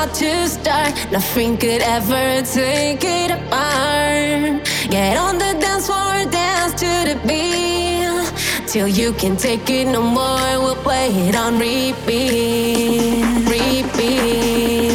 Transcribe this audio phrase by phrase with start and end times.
[0.00, 0.94] About to start.
[1.12, 4.64] Nothing could ever take it apart.
[4.90, 8.68] Get on the dance floor, dance to the beat.
[8.68, 13.24] Till you can take it no more, we'll play it on repeat.
[13.48, 14.89] Repeat.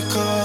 [0.00, 0.35] circle.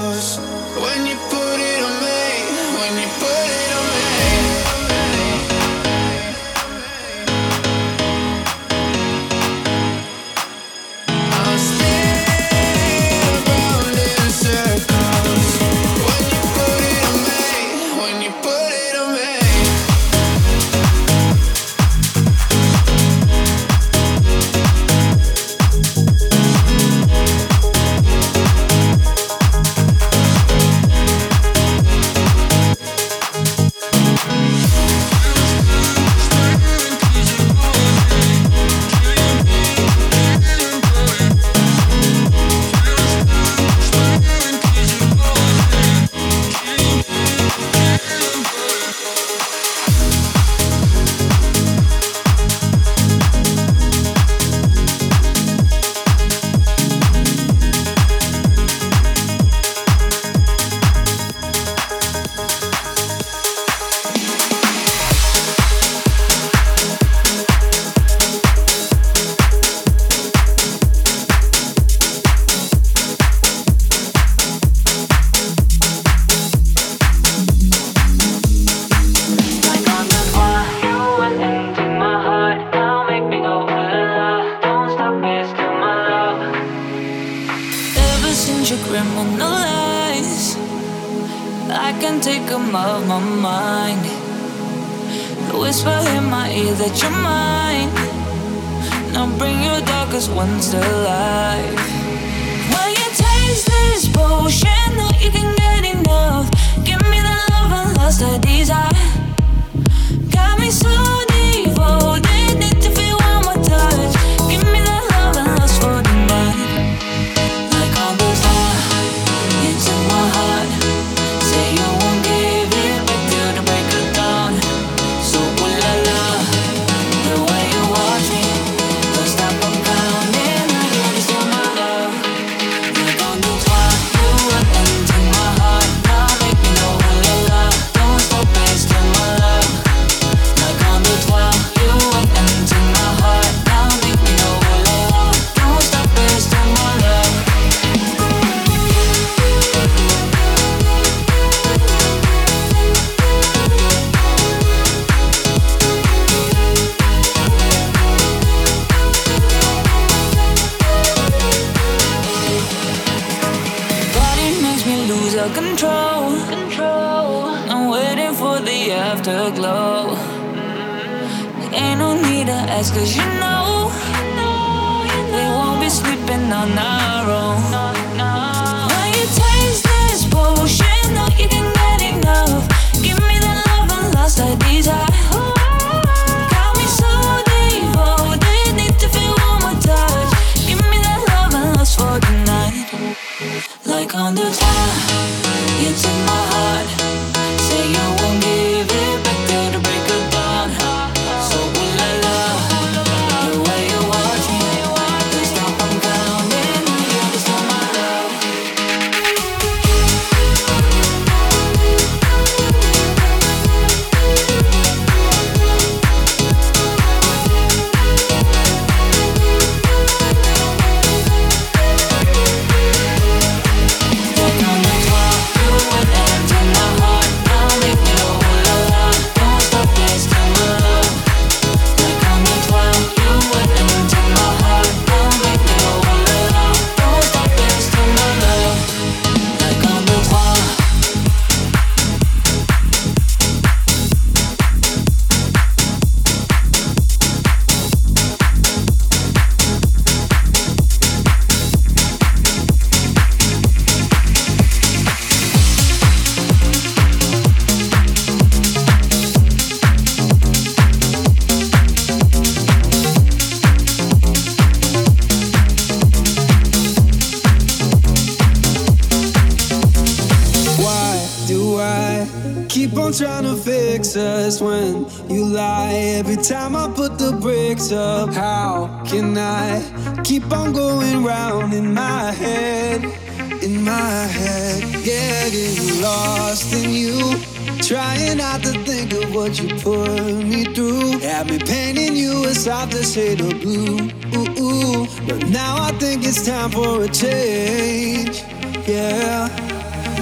[289.52, 291.20] what you put me through.
[291.20, 294.10] Have me painting you a softer shade of blue.
[294.34, 295.08] Ooh, ooh.
[295.28, 298.44] But now I think it's time for a change.
[298.88, 299.50] Yeah.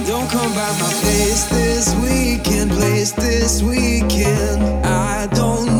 [0.06, 4.84] Don't come by my place this weekend, place this weekend.
[4.84, 5.79] I don't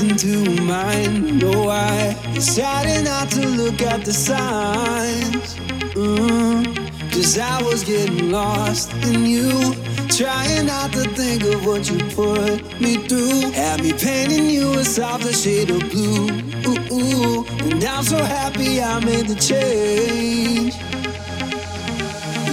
[0.00, 1.38] into mine.
[1.38, 5.56] No, I decided not to look at the signs.
[5.94, 9.74] Mm, Cause I was getting lost in you.
[10.08, 13.50] Trying not to think of what you put me through.
[13.52, 16.28] Had me painting you a softer shade of blue.
[16.66, 17.46] Ooh, ooh.
[17.70, 20.74] And I'm so happy I made the change.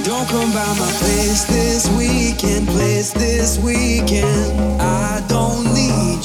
[0.06, 4.82] Don't come by my place this weekend, place this weekend.
[4.82, 6.25] I don't need